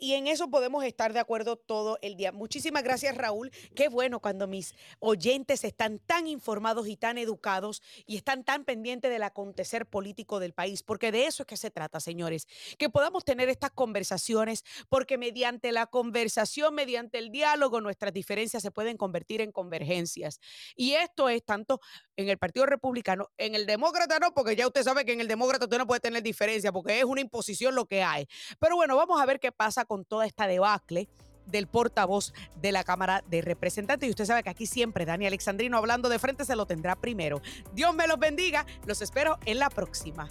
[0.00, 2.30] y- en eso podemos estar de acuerdo todo el día.
[2.30, 3.50] Muchísimas gracias, Raúl.
[3.74, 9.10] Qué bueno cuando mis oyentes están tan informados y tan educados y están tan pendientes
[9.10, 12.46] del acontecer político del país, porque de eso es que se trata, señores.
[12.78, 18.70] Que podamos tener estas conversaciones, porque mediante la conversación, mediante el diálogo, nuestras diferencias se
[18.70, 20.38] pueden convertir en convergencias.
[20.76, 21.80] Y esto es tanto
[22.16, 25.28] en el Partido Republicano, en el Demócrata no, porque ya usted sabe que en el
[25.28, 28.28] Demócrata usted no puede tener diferencia, porque es una imposición lo que hay.
[28.60, 31.08] Pero bueno, vamos a ver qué pasa con toda esta debacle
[31.46, 34.06] del portavoz de la Cámara de Representantes.
[34.06, 37.40] Y usted sabe que aquí siempre Dani Alexandrino hablando de frente se lo tendrá primero.
[37.74, 38.66] Dios me los bendiga.
[38.86, 40.28] Los espero en la próxima.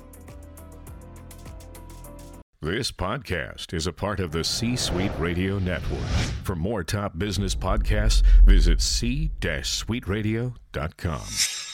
[2.63, 6.05] This podcast is a part of the C Suite Radio Network.
[6.43, 11.70] For more top business podcasts, visit c-suiteradio.com.